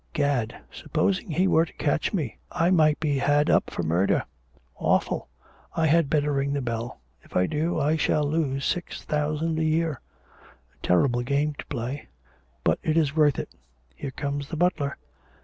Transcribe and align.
Gad, 0.13 0.57
supposing 0.71 1.29
he 1.29 1.47
were 1.47 1.63
to 1.65 1.73
catch 1.73 2.11
me! 2.11 2.37
I 2.51 2.71
might 2.71 2.99
be 2.99 3.19
had 3.19 3.51
up 3.51 3.69
for 3.69 3.83
murder. 3.83 4.23
Awful! 4.77 5.27
I 5.75 5.85
had 5.85 6.09
better 6.09 6.33
ring 6.33 6.53
the 6.53 6.59
bell. 6.61 7.01
If 7.21 7.35
I 7.35 7.45
do, 7.45 7.79
I 7.79 7.97
shall 7.97 8.23
lose 8.23 8.65
six 8.65 9.03
thousand 9.03 9.59
a 9.59 9.63
year. 9.63 10.01
A 10.73 10.81
terrible 10.83 11.21
game 11.21 11.53
to 11.53 11.65
play; 11.67 12.07
but 12.63 12.79
it 12.81 12.97
is 12.97 13.15
worth 13.15 13.37
it. 13.37 13.49
Here 13.95 14.09
comes 14.09 14.49
the 14.49 14.57
butler.' 14.57 14.97